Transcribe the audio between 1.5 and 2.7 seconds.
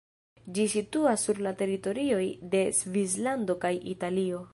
teritorioj de